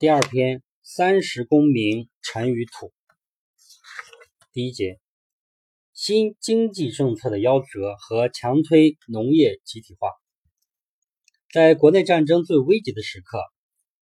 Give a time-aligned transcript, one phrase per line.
[0.00, 2.90] 第二篇，三十功名尘与土。
[4.50, 4.98] 第一节，
[5.92, 10.08] 新经济政策的夭折和强推农业集体化。
[11.52, 13.42] 在国内战争最危急的时刻，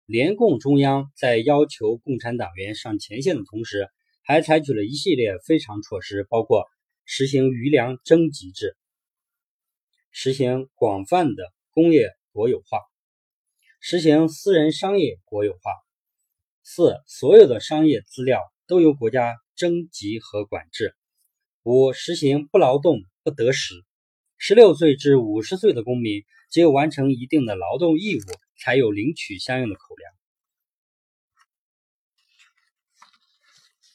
[0.07, 3.87] 联共中央在要求共产党员上前线的同时，
[4.23, 6.65] 还采取了一系列非常措施，包括
[7.03, 8.75] 实行余粮征集制，
[10.09, 12.79] 实行广泛的工业国有化。
[13.87, 15.59] 实行私人商业国有化。
[16.63, 20.95] 四、所有的商业资料都由国家征集和管制。
[21.61, 23.75] 五、实行不劳动不得食。
[24.39, 28.23] 十六岁至五十岁的公民，只有完成一定的劳动义务，
[28.57, 30.11] 才有领取相应的口粮。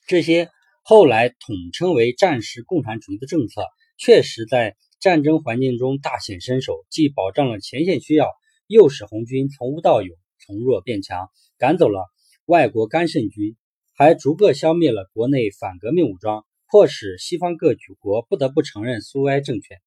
[0.07, 0.51] 这些
[0.83, 3.65] 后来统称为战时共产主义的政策，
[3.99, 8.31] 确实在战争环境中大显身手，既保障了前线需要。
[8.71, 12.07] 又使红军从无到有，从弱变强，赶走了
[12.45, 13.57] 外国干涉军，
[13.97, 19.79] 还逐个消灭了国内反革命武装，迫使西方各举国不得不承认苏维埃政权。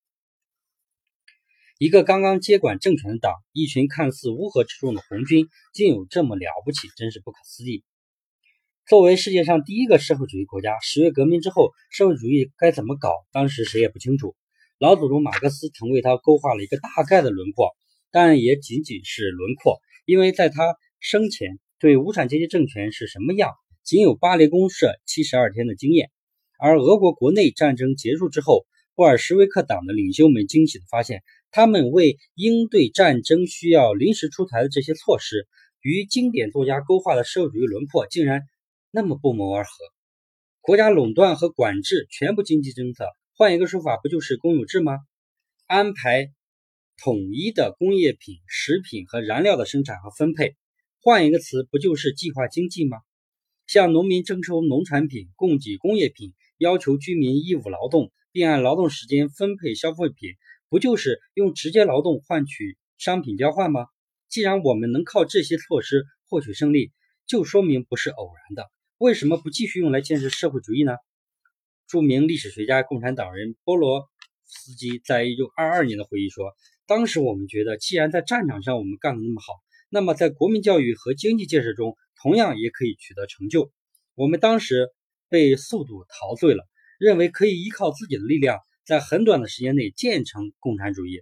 [1.78, 7.86] 一个刚刚接管政权的党，一群看似乌合之众的红军，竟有这么了不起，真是不可思议。
[8.86, 14.36] 作为世界上第一个社会主义国家，十月革命之后，社会主义该怎么搞，当时谁也不清楚。
[14.78, 17.73] 老祖宗马克思曾为他勾画了一个大概的轮廓。
[18.14, 23.50] 但也仅仅是轮廓，因为在他生前对无产阶级政权是什么样，
[23.83, 26.11] 仅有巴黎公社七十二天的经验。
[26.59, 35.47] 而俄国国内战争结束之后，布尔什维克党的领袖们惊喜地发现，他们为应对战争需要临时出台的这些措施，
[35.81, 38.44] 与经典作家勾画的社会主义轮廓竟然
[38.91, 39.72] 那么不谋而合。
[40.61, 45.00] 国家垄断和管制全部经济政策，换一个说法，不就是公有制吗？
[45.66, 46.30] 安排。
[47.04, 50.56] 统一的工业品、食品和燃料的生产和分配，
[51.02, 53.00] 换一个词，不就是计划经济吗？
[53.68, 60.30] 向农民征收农产品，供给工业品，要求居民义务劳动，并按劳动时间分配消费品，
[60.69, 63.88] 不就是用直接劳动换取商品交换吗？
[64.30, 66.94] 既然我们能靠这些措施获取胜利，
[67.28, 68.72] 就说明不是偶然的。
[68.97, 70.94] 为什么不继续用来建设社会主义呢？
[71.85, 74.08] 著名历史学家、共产党人波罗
[74.46, 76.53] 斯基在一九二二年的回忆说。
[76.86, 79.54] 当时我们觉得，既然在战场上我们干得那么好，
[79.90, 83.72] 那么在国民教育和经济建设中同样也可以取得成就。
[84.16, 84.90] 我们当时
[85.30, 86.68] 被速度陶醉了，
[87.00, 91.22] 认为可以依靠自己的力量，在很短的时间内建成共产主义。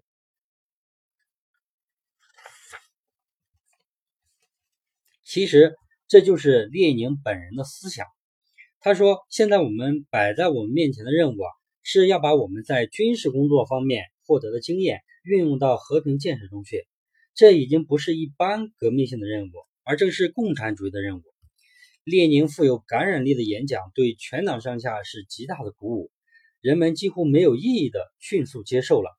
[5.24, 5.76] 其实
[6.08, 8.08] 这就是列宁本人的思想。
[8.80, 11.50] 他说：“现在我们摆在我们面前的任务啊，
[11.84, 16.88] 是要把我们在军事工作方面获得的经验。”运用到和平建设中去，
[17.34, 19.52] 这已经不是一般革命性的任务，
[19.84, 21.24] 而正是共产主义的任务。
[22.04, 26.12] 列宁富有感染力的演讲对全党上下是极大的鼓舞，
[26.60, 29.12] 人们几乎没有异议的迅速接受了。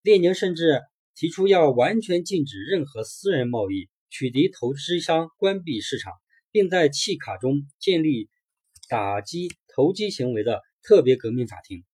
[0.00, 0.82] 列宁甚至
[1.16, 6.12] 提出要完全禁止任何私人贸易，取缔投资商，关闭市场，
[6.52, 8.30] 并在契卡中建立
[8.88, 11.84] 打击投机行为的特别革命法庭。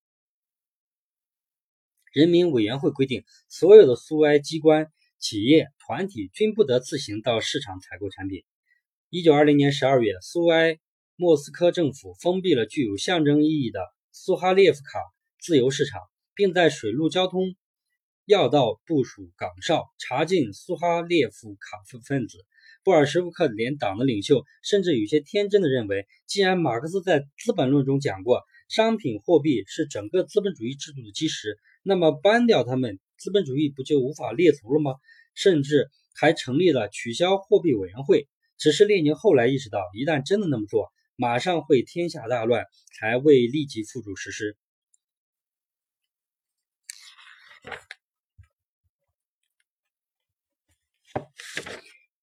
[2.13, 4.89] 人民委员会规定，所有的苏维埃机关、
[5.21, 8.43] 企业、团体均不得自行到市场采购产品。
[9.11, 10.79] 一九二零年十二月，苏维埃
[11.15, 14.99] 莫斯科政府封闭了具有象征意义的苏哈列夫卡
[15.39, 16.01] 自由市场，
[16.35, 17.55] 并在水陆交通
[18.25, 22.45] 要道部署岗哨，查禁苏哈列夫卡分分子。
[22.83, 31.57] 布尔什维克连党的领袖甚至有些天真的认为，既然马克思在《资本论》中讲过，商品货币是整个资本主义制度的基石。
[31.83, 34.95] 那么搬掉他们，资本主义不就无法列足了吗？
[35.35, 38.29] 甚至还成立了取消货币委员会。
[38.59, 42.67] 只是列宁后来意识到，一旦真的那么做，马上会天下大乱，
[42.99, 44.57] 才未立即付诸实施。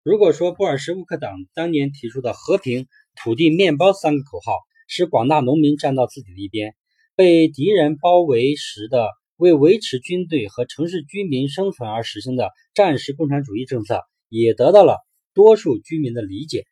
[0.03, 4.53] 如果说布尔什维克党当年提出的和平、土地、面包三个口号，
[4.88, 6.75] 使广大农民站到自己的一边，
[7.15, 9.10] 被敌人包围时的。
[9.38, 14.98] 为维持军队和城市居民生存而实行的战时共产主义政策，也得到了
[15.36, 16.66] 多数居民的理解。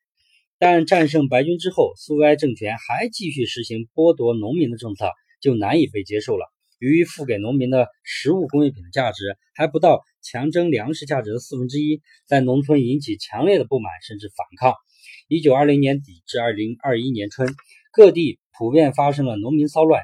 [0.58, 6.48] 但战胜白军之后，苏维埃政权还继续实行剥夺农民的政策，就难以被接受了。
[6.80, 14.74] 由于付给农民的食物工业品的价值还不到强征粮食价值的四分之一，在农村引起强烈的不满甚至反抗。
[15.28, 17.54] 一九二零年底至二零二一年春，
[17.92, 20.02] 各地普遍发生了农民骚乱。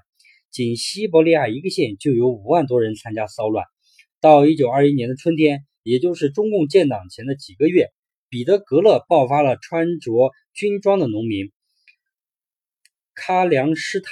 [0.51, 3.65] 仅西伯利亚一个县就有五万多人参加骚乱。
[4.19, 7.88] 到一九二一年的春天，也就是中共建党前的几个月，
[8.30, 11.51] 彼得格勒爆发了穿着军装的农民
[13.15, 14.12] 喀良施塔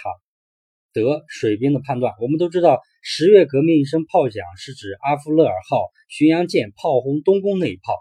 [0.93, 2.13] 德水兵的叛乱。
[2.21, 7.93] 我们都知道，十月革命一声炮响，是指阿夫勒尔号巡洋舰炮轰东宫那一炮。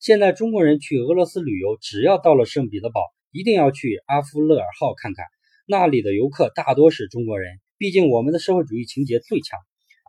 [0.00, 3.00] 现在中国人去俄罗斯旅游，只要到了圣彼得堡，
[3.32, 5.24] 一定要去阿夫勒尔号看看。
[5.66, 9.58] 那里的游客大多是中国人，毕竟我们的社会主义情节最强。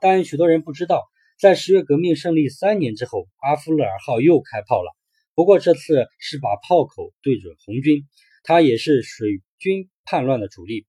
[0.01, 1.03] 但许多人不知道，
[1.39, 4.95] 在十月革命胜利三年之后，阿夫勒尔号又开炮了。
[5.35, 8.07] 不过这次是把炮口对准红军，
[8.43, 10.85] 他也是水军叛乱的主力。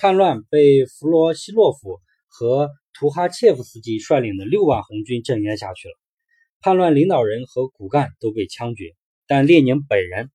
[0.00, 5.94] 叛乱被弗罗西洛夫和图哈切夫斯基率领的六万红军镇压下去了。
[6.60, 8.94] 叛乱领导人和骨干都被枪决，
[9.26, 10.30] 但列宁本人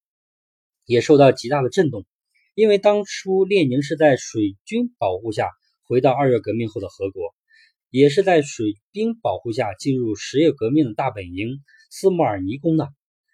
[0.86, 2.06] 也受到极大的震动，
[2.56, 5.50] 因为当初列宁是在水军保护下
[5.88, 7.36] 回到二月革命后的俄国，
[7.92, 11.60] 也是在水兵保护下进入十月革命的大本营
[11.92, 12.90] 斯莫尔尼宫的。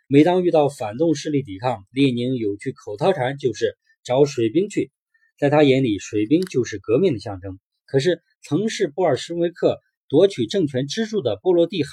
[0.07, 4.91] 每当遇到反动势力抵抗，列宁有句口头禅，就是找水兵去。
[5.37, 7.57] 在他眼里，水兵就是革命的象征。
[7.85, 11.89] 可是，曾是布尔什维克夺取政权支柱的波罗的海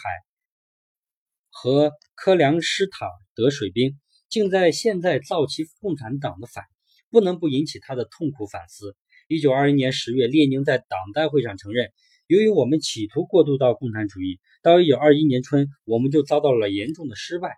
[1.51, 3.07] 和科良施塔
[3.37, 3.97] 德水兵，
[4.29, 6.65] 竟在现在造起共产党的反，
[7.11, 8.97] 不能不引起他的痛苦反思。
[9.31, 11.93] 一九二一年十月，列宁在党代会上承认，
[12.29, 17.51] 由于我们企图过渡到共产主义，到一九二一年春，我们就遭到了严重的失败。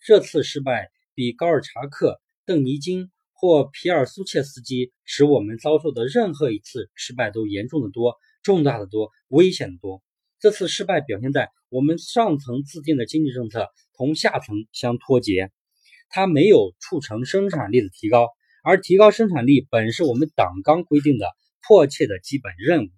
[0.00, 8.14] 这次失败比高尔察克、邓尼金或皮尔苏切斯基使我们遭受的任何一次失败都严重的多、
[8.44, 10.04] 重大的多、危险的多。
[10.38, 15.50] 这次失败表现在我们上层制定的经济政策同下层相脱节，
[16.08, 18.28] 它没有促成生产力的提高，
[18.68, 21.28] 而提高生产力本是我们党纲规定的
[21.62, 22.88] 迫切的基本任务。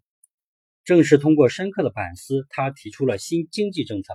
[0.83, 4.15] 正是通过深刻的反思，他提出了新经济政策。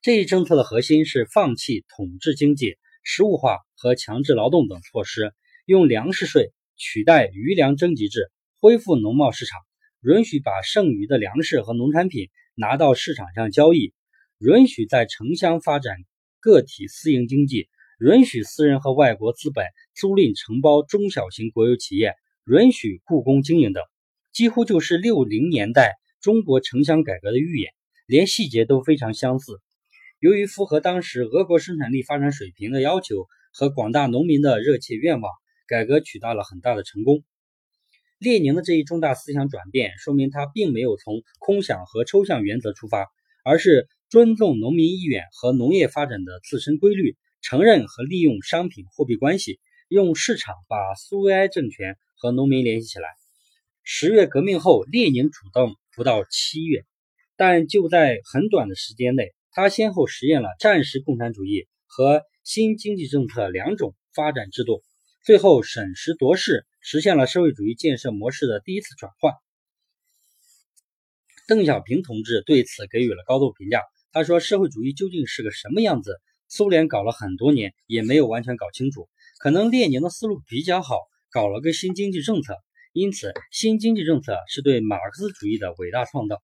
[0.00, 5.34] 这一政策的核心是放弃统治经济、实物化和强制劳动等措施，
[5.66, 8.30] 用粮食税取代余粮征集制，
[8.60, 9.58] 恢复农贸市场，
[10.00, 13.92] 允许把剩余的粮食和农产品拿到市场上交易，
[14.38, 15.96] 允许在城乡发展
[16.38, 17.68] 个体私营经济，
[18.02, 19.64] 允许私人和外国资本
[19.94, 22.16] 租赁承包中小型国有企业，
[22.46, 23.80] 允许雇工经营等，
[24.32, 27.72] 几乎就是六零年代中国城乡改革的预演，
[28.08, 29.60] 连细节都非常相似。
[30.18, 35.30] 由于符合当时俄国生产力发展水平的要求和广大农民的热切愿望，
[35.68, 37.22] 改革取得了很大的成功。
[38.18, 43.06] 列宁的这一重大思想转变，说明他并没有从空想和抽象原则出发，
[43.44, 49.58] 而是尊重农民意愿和农业发展的自身规律，承认和利用商品货币关系，
[49.88, 53.08] 用市场把苏维埃政权和农民联系起来。
[53.82, 56.84] 十月革命后，列宁主动不到七月，
[57.36, 59.34] 但就在很短的时间内。
[59.50, 64.82] 他先后实验了战时共产主义和新经济政策两种发展制度，
[65.24, 69.34] 最后审时度势，实现了社会主义建设模式的第一次转换。
[71.48, 73.82] 邓小平同志对此给予了高度评价。
[74.12, 76.20] 他说：“社会主义究竟是个什么样子？
[76.54, 79.08] 苏联搞了很多年，也没有完全搞清楚。
[79.38, 80.98] 可能列宁的思路比较好，
[81.30, 82.56] 搞了个新经济政策。
[82.92, 86.42] 因此，新经济政策是对马克思主义的伟大创造。”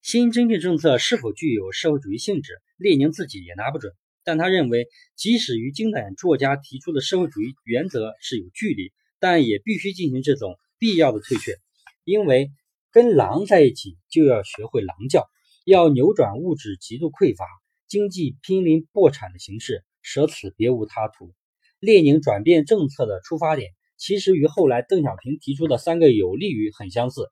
[0.00, 3.92] 新经济政策是否具有社会主义性质，列宁自己也拿不准。
[4.24, 8.90] 但他认为，即使与经典作家提出的社会主义原则是有距离，
[9.20, 11.58] 但也必须进行这种必要的退却，
[12.04, 12.50] 因为
[12.90, 15.28] 跟狼在一起就要学会狼叫，
[15.66, 17.44] 要扭转物质极度匮乏、
[17.88, 21.32] 经济濒临破产的形势，舍此别无他途。
[21.78, 27.30] 列宁转变政策的出发点，其实与后来邓小平提出的三个有利于很相似。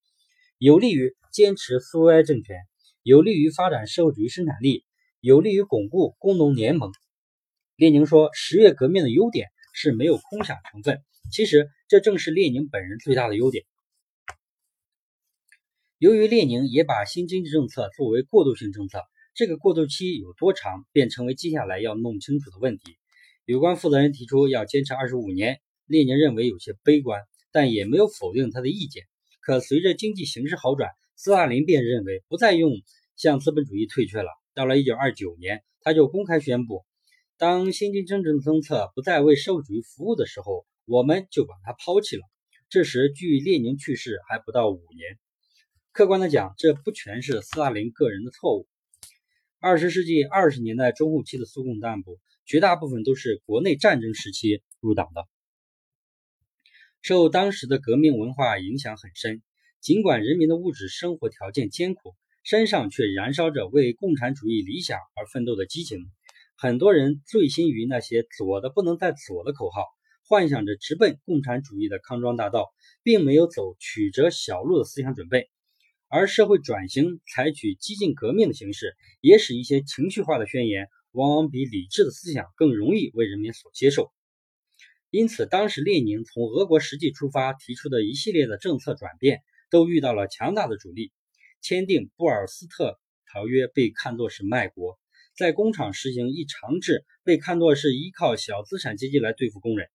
[0.58, 2.56] 有利于坚持苏维埃政权，
[3.02, 4.84] 有利于发展社会主义生产力，
[5.20, 6.92] 有利于巩固工农联盟。
[7.76, 13.64] 列宁说，十月革命的优点是没有空想成分，其实这正是列宁本人最大的优点。
[15.98, 19.00] 由于列宁也把新经济政策作为过渡性政策，
[19.34, 22.96] 这个过渡期有多长，便成为接下来要弄清楚的问题。
[23.44, 29.02] 有关负责人提出要坚持二十五年，列宁认为有些悲观，但也没有否定他的意见。
[29.40, 32.70] 可随着经济形势好转，斯大林便认为不再用
[33.16, 34.28] 向资本主义退却了。
[34.54, 36.84] 到了1929年，他就公开宣布，
[37.36, 42.22] 当新经济政策不再为社会主义服务的时候，我们就把它抛弃了。
[42.68, 45.18] 这时距列宁去世还不到五年。
[45.90, 48.68] 客观的讲，这不全是斯大林个人的错误。
[49.66, 55.26] 二十世纪二十年代中后期的苏共干部，绝大部分都是国内战争时期入党的。
[57.00, 59.40] 受当时的革命文化影响很深，
[59.80, 66.10] 尽管人民的物质生活条件艰苦，身上却燃烧着为共产主义理想而奋斗的激情。
[66.58, 69.86] 很多人醉心于那些“左的不能再左”的口号，
[70.28, 75.48] 幻想着直奔共产主义的康庄大道，并没有走曲折小路的思想准备。
[76.16, 84.12] 而社会转型采取激进革命的形式，也使一些情绪化的宣言往往比理智的思想更容易为人民所接受。
[85.10, 91.10] 因此，当时列宁从俄国实际出发提出的一系列的政策转变，都遇到了强大的阻力。
[91.60, 93.00] 签订布尔斯特
[93.32, 95.00] 条约被看作是卖国。
[95.36, 99.88] 在工厂实行一长制，被看作是依靠小资产阶级来对付工人；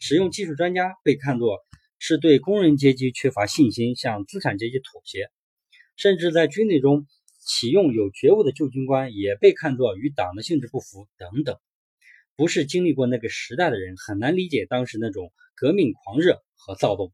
[0.00, 1.58] 使用技术专家被看作
[1.98, 5.26] 是对工人阶级缺乏信心，向资产阶级妥协；
[5.96, 7.06] 甚至在军队中
[7.40, 11.58] 启用有觉悟的旧军官，也被看作与党的性质不符等等。
[12.36, 17.12] 不是经历过那个时代的人，很难理解当时那种革命狂热和躁动。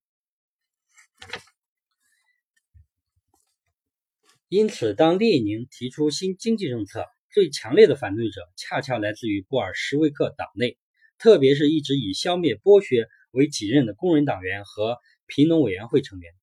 [4.49, 10.77] 因此，当列宁提出新经济政策，最强烈的反对者恰恰来自于布尔什维克党内，
[11.19, 16.35] 特别是一直以消灭剥削为己任的工人党员和贫农委员会成员。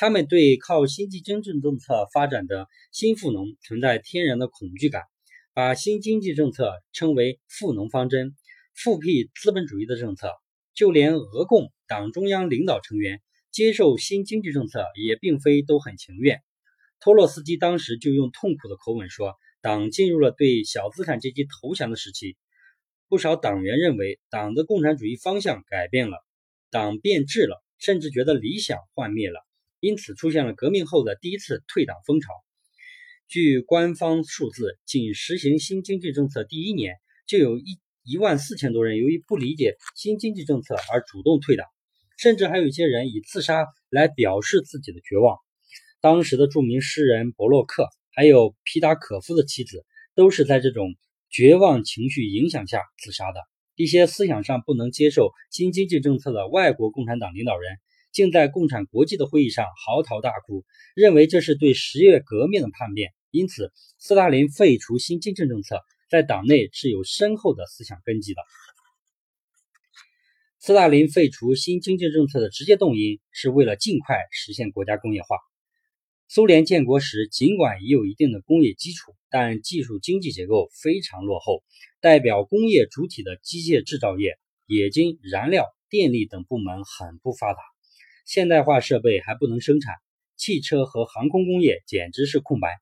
[0.00, 5.02] 他们对靠新经济政策发展的新富农存在天然的恐惧感，
[5.54, 8.36] 把新经济政策称为“富农方针”，
[8.80, 10.30] 复辟资本主义的政策。
[10.72, 16.42] 就连俄共党中央领导成员接受新经济政策，也并非都很情愿。
[17.00, 19.34] 托洛斯基当时就用痛苦的口吻说。
[19.60, 22.36] 党进入了对小资产阶级投降的时期，
[23.08, 26.24] 不少党员认为党的共产主义方向改变了，
[26.70, 29.44] 党变质了，甚至觉得理想幻灭了，
[29.80, 32.32] 因此出现了革命后的第一次退党风潮。
[33.28, 41.66] 据官方数字，仅实行新经济政策第一年，就有一一万四千多人由于不理解新经济政策而主动退党，
[42.16, 45.38] 甚至还有一些人以自杀来表示自己的绝望。
[46.00, 47.88] 当时的著名诗人伯洛克。
[48.10, 50.96] 还有皮达可夫的妻子，都是在这种
[51.30, 53.38] 绝望情绪影响下自杀的。
[53.76, 57.78] 一些思想上不能接受新经济政策的外国共产党领导人，
[58.18, 60.64] 竟在共产国际的会议上嚎啕大哭，
[60.96, 63.12] 认为这是对十月革命的叛变。
[63.30, 68.42] 因此，斯大林废除新经济政策，在党内是有深厚的思想根基的。
[70.58, 75.36] 斯大林废除新经济政策的直接动因，是为了尽快实现国家工业化。
[76.26, 81.62] 苏联建国时，尽管已有一定的工业基础，但技术经济结构非常落后。
[82.00, 87.60] 代表工业主体的机械制造业、冶金、燃料、电力等部门很不发达，
[88.28, 89.94] 现代化设备还不能生产。
[90.36, 92.76] 汽车和航空工业简直是空白。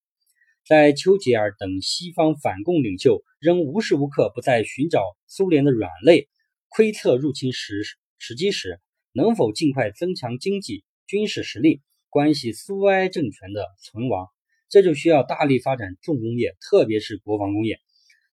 [0.66, 6.28] 在丘吉尔等西方反共领袖仍无时无刻不在寻找苏联的软肋、
[6.68, 7.84] 窥测入侵时
[8.18, 8.80] 时机时，
[9.12, 11.80] 能否尽快增强经济、军事实力？
[12.08, 14.26] 关系苏维埃政权的存亡，
[14.68, 17.78] 这就需要大力发展重工业，特别是国防工业。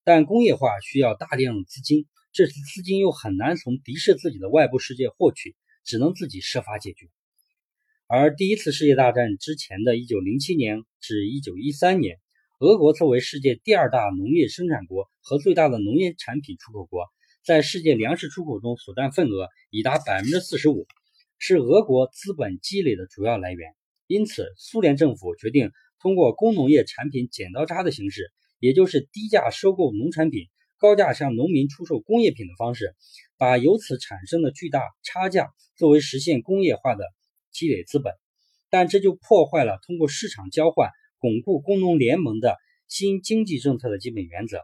[0.03, 7.07] 但工业化需要大量资金，这次资金又很难从敌视自己的外部世界获取，只能自己设法解决。
[8.07, 12.19] 而第一次世界大战之前的一九零七年至一九一三年，
[12.59, 17.05] 俄国作为世界第二大农业生产国和最大的农业产品出口国，
[17.43, 20.85] 在世界粮食出口中所占份额已达百分之四十五。
[21.45, 23.75] 是俄国资本积累的主要来源，
[24.07, 30.47] 因此，苏联政府决定通过工农业产品剪刀差的形式，也就是低价收购农产品，
[30.83, 32.93] 高价向农民出售工业品的方式，
[33.37, 35.47] 把由此产生的巨大差价
[35.77, 37.05] 作为实现工业化的
[37.53, 38.13] 积累资本。
[38.69, 42.57] 但这就破坏了通过市场交换巩固工农联盟的
[42.89, 44.59] 新经济政策的基本原则。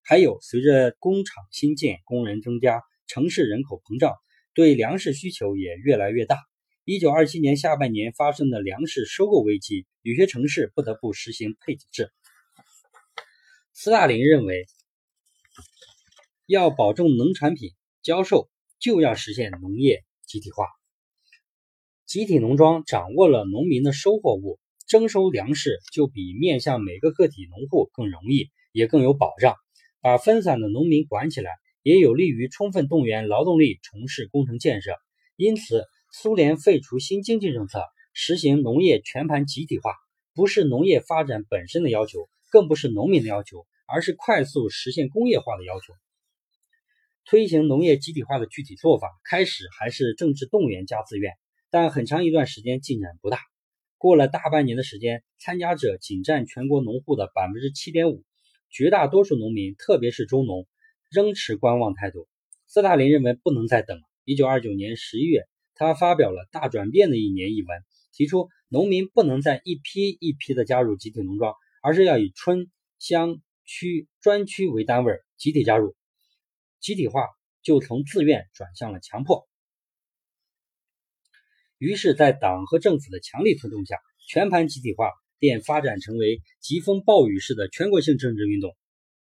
[0.00, 4.14] 还有，随着工厂新建、工人增加、城市人口膨胀。
[4.52, 6.38] 对粮食需求也越来越大。
[6.84, 12.12] 一九二七年下半年发生的粮食收购危机，有些城市不得不实行配给制。
[13.72, 14.66] 斯大林认为，
[16.46, 17.70] 要保证农产品
[18.02, 18.48] 销售，
[18.78, 20.66] 就要实现农业集体化。
[22.06, 29.54] 集体农庄掌握了农民的收获物，征收粮食就比面向每个个体农户更容易，也更有保障。
[30.00, 31.50] 把分散的农民管起来。
[31.84, 34.92] 也有利于充分动员劳动力从事工程建设。
[35.36, 37.82] 因此，苏联废除新经济政策，
[38.14, 39.92] 实行农业全盘集体化，
[40.34, 45.92] 不是农业发展本身的要求，更不是农民的要求，而是快速实现工业化的要求。
[47.26, 51.32] 推行农业集体化的具体做法，开始还是政治动员加自愿，
[51.70, 53.38] 但很长一段时间进展不大。
[53.96, 58.22] 过了大半年的时间，参加者仅占全国农户的百分之七点五，
[58.70, 60.66] 绝大多数农民，特别是中农。
[61.10, 62.26] 仍持观望态度。
[62.66, 64.02] 斯大林认为不能再等了。
[64.24, 65.44] 一九二九年十一月，
[65.76, 75.94] 他发表了《大转变的一年》一文，提出农民不能再一批一批的加入集体农庄，而是要以村、乡、区、专区为单位集体加入，
[76.84, 77.30] 集体化
[77.62, 79.48] 就从自愿转向了强迫。
[81.78, 83.96] 于是，在党和政府的强力推动下，
[84.28, 88.76] 全盘集体化便发展成为疾风暴雨式的全国性政治运动。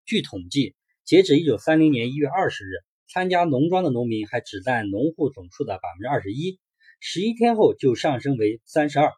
[0.05, 6.59] 据统计，截止一九三零年一月二十日，参加农庄的农民还只占农户总数的百分之二十一，
[6.99, 9.13] 十一天后就上升为三十二，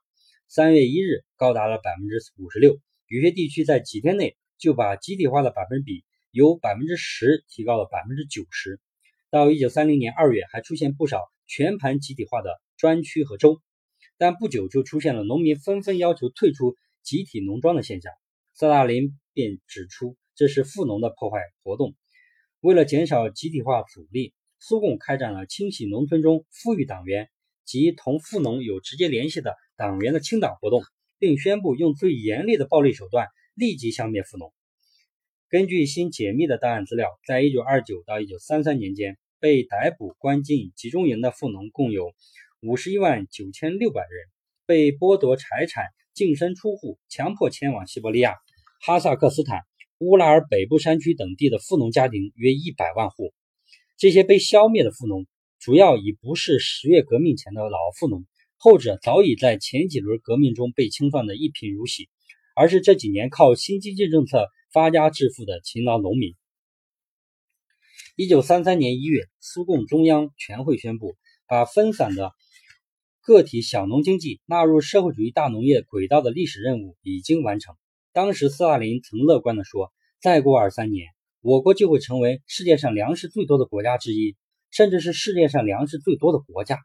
[0.47, 2.79] 三月一日高达了百分之五十六。
[3.07, 6.03] 有些地区在几天内就把集体化的百分比
[6.35, 8.81] 由百分之十提高了百分之九十。
[9.29, 12.49] 到一九三零年二月，还出现不少全盘集体化的。
[12.77, 13.61] 专区和州，
[14.17, 18.11] 但不久就出现了农民纷纷要求退出集体农庄的现象。
[18.53, 21.95] 斯大林便指出，这是富农的破坏活动。
[22.59, 27.29] 为了减少集体化阻力，苏共开展了清洗农村中富裕党员
[27.63, 30.83] 及同富农有直接联系的党员的清党活动，
[31.17, 34.53] 并宣布用最严厉的暴力手段立即消灭富农。
[35.55, 42.11] 根据新解密的档案资料，在一九二九到一九三三年间，被逮捕关进集中营的富农共有。
[42.59, 44.09] 五十一万九千六百人
[44.65, 48.35] 被剥夺财产、净身出户、强迫迁往西伯利亚、
[48.85, 49.61] 哈萨克斯坦、
[49.99, 53.33] 乌拉尔北部山区等地的富农家庭约一百万户。
[53.95, 55.25] 这些被消灭的富农，
[55.61, 58.25] 主要已不是十月革命前的老富农，
[58.57, 62.09] 后者早已在前几轮革命中被清算的一贫如洗，
[62.57, 66.35] 而是这几年靠新经济政策发家致富的勤劳农民。
[68.17, 71.15] 一九三三年一月，苏共中央全会宣布，
[71.47, 72.33] 把分散的。
[73.21, 77.73] 个体小农经济纳入社会主义大农业轨道的历史任务已经完成。
[78.11, 81.07] 当时，斯大林曾乐观地说：“再过二三年，
[81.39, 84.35] 我国就会成为世界上粮食最多的国家之一，
[84.71, 86.79] 甚至是世界上粮食最多的国家。”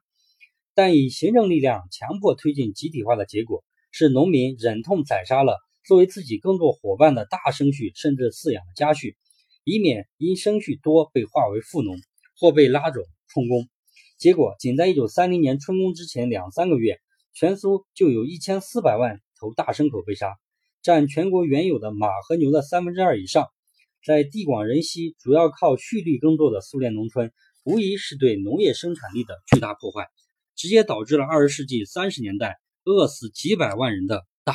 [0.75, 9.15] 但以行政力量强迫推进集体化的结果，是农民忍痛宰杀了作为自己耕作伙伴的大牲畜，甚至饲养的家畜，
[9.65, 11.97] 以免因牲畜多被划为富农，
[12.39, 13.69] 或被拉走充公。
[14.19, 17.01] 结果，仅在一九三零年春耕之前两三个月，
[17.33, 20.37] 全苏就有一千四百万头大牲口被杀，
[20.83, 23.47] 占全国原有的马和牛的三分之二以上。
[24.05, 27.33] 在地广人稀、主要靠畜力耕作的苏联农村，
[27.65, 30.09] 无疑是对农业生产力的巨大破坏，
[30.57, 34.55] 直接导致了二十世纪三十年代饿死几百万人的大